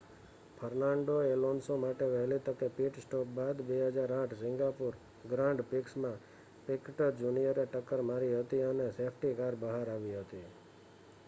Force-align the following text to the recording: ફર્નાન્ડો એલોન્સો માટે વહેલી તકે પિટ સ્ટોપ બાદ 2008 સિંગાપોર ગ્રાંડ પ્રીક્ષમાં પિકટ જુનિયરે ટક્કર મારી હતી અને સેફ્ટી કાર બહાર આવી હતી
ફર્નાન્ડો 0.57 1.15
એલોન્સો 1.25 1.75
માટે 1.77 2.07
વહેલી 2.07 2.39
તકે 2.39 2.69
પિટ 2.69 2.97
સ્ટોપ 3.01 3.35
બાદ 3.35 3.61
2008 3.67 4.39
સિંગાપોર 4.39 4.97
ગ્રાંડ 5.27 5.65
પ્રીક્ષમાં 5.65 6.19
પિકટ 6.65 7.05
જુનિયરે 7.19 7.67
ટક્કર 7.67 8.01
મારી 8.03 8.35
હતી 8.35 8.63
અને 8.63 8.91
સેફ્ટી 8.91 9.35
કાર 9.35 9.55
બહાર 9.59 9.87
આવી 9.89 10.17
હતી 10.17 10.45